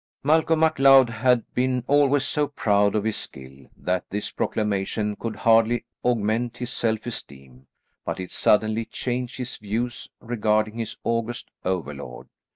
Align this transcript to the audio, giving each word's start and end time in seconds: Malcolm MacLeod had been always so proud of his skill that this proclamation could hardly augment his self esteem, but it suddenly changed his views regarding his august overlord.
Malcolm 0.23 0.61
MacLeod 0.61 1.11
had 1.11 1.43
been 1.53 1.83
always 1.85 2.25
so 2.25 2.47
proud 2.47 2.95
of 2.95 3.03
his 3.03 3.17
skill 3.17 3.67
that 3.77 4.09
this 4.09 4.31
proclamation 4.31 5.15
could 5.15 5.35
hardly 5.35 5.85
augment 6.03 6.57
his 6.57 6.71
self 6.71 7.05
esteem, 7.05 7.67
but 8.03 8.19
it 8.19 8.31
suddenly 8.31 8.85
changed 8.85 9.37
his 9.37 9.57
views 9.57 10.09
regarding 10.19 10.79
his 10.79 10.97
august 11.03 11.51
overlord. 11.63 12.27